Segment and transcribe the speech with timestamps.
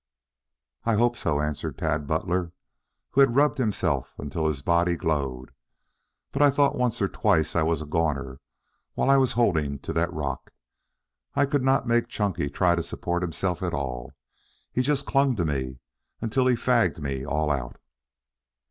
[0.83, 2.53] "I hope so," answered Tad Butler,
[3.11, 5.51] who had rubbed himself until his body glowed.
[6.31, 8.39] "But I thought once or twice that I was a goner
[8.95, 10.53] while I was holding to that rock.
[11.35, 14.11] I could not make Chunky try to support himself at all.
[14.71, 15.77] He just clung to me
[16.19, 17.77] until he fagged me all out."